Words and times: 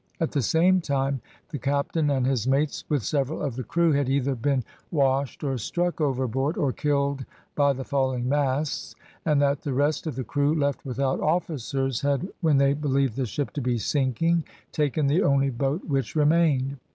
At 0.19 0.31
the 0.31 0.41
same 0.41 0.81
time 0.81 1.21
the 1.49 1.59
captain 1.59 2.09
and 2.09 2.25
his 2.25 2.47
mates, 2.47 2.83
with 2.89 3.03
several 3.03 3.39
of 3.39 3.55
the 3.55 3.63
crew, 3.63 3.91
had 3.91 4.09
either 4.09 4.33
been 4.33 4.63
washed 4.89 5.43
or 5.43 5.59
struck 5.59 6.01
overboard, 6.01 6.57
or 6.57 6.71
killed 6.71 7.23
by 7.53 7.73
the 7.73 7.83
falling 7.83 8.27
masts; 8.27 8.95
and 9.25 9.39
that 9.43 9.61
the 9.61 9.73
rest 9.75 10.07
of 10.07 10.15
the 10.15 10.23
crew, 10.23 10.55
left 10.55 10.83
without 10.87 11.19
officers, 11.19 12.01
had, 12.01 12.27
when 12.41 12.57
they 12.57 12.73
believed 12.73 13.15
the 13.15 13.27
ship 13.27 13.51
to 13.51 13.61
be 13.61 13.77
sinking, 13.77 14.43
taken 14.71 15.05
the 15.05 15.21
only 15.21 15.51
boat 15.51 15.85
which 15.85 16.15
remained. 16.15 16.77